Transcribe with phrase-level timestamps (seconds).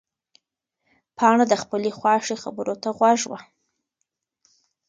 [1.17, 3.39] پاڼه د خپلې خواښې خبرو ته غوږ وه.